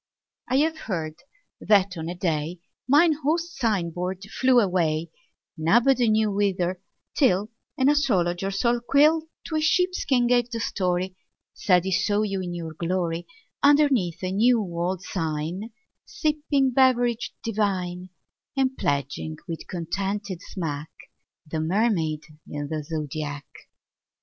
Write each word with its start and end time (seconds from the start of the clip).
I 0.47 0.57
have 0.57 0.79
heard 0.89 1.13
that 1.59 1.95
on 1.95 2.09
a 2.09 2.15
day 2.15 2.57
Mine 2.87 3.13
host's 3.23 3.55
sign 3.59 3.91
board 3.91 4.23
flew 4.31 4.59
away, 4.59 5.11
Nobody 5.55 6.09
knew 6.09 6.31
whither, 6.31 6.81
till 7.13 7.51
An 7.77 7.87
astrologer's 7.87 8.65
old 8.65 8.87
quill 8.87 9.27
To 9.45 9.57
a 9.57 9.61
sheepskin 9.61 10.25
gave 10.25 10.49
the 10.49 10.59
story, 10.59 11.15
Said 11.53 11.83
he 11.83 11.91
saw 11.91 12.23
you 12.23 12.41
in 12.41 12.55
your 12.55 12.73
glory, 12.73 13.27
Underneath 13.61 14.23
a 14.23 14.31
new 14.31 14.59
old 14.59 15.03
sign 15.03 15.69
Sipping 16.03 16.71
beverage 16.71 17.35
divine, 17.43 18.09
20 18.55 18.57
And 18.71 18.77
pledging 18.79 19.35
with 19.47 19.67
contented 19.67 20.41
smack 20.41 20.89
The 21.45 21.59
Mermaid 21.59 22.23
in 22.49 22.69
the 22.69 22.83
Zodiac. 22.83 23.45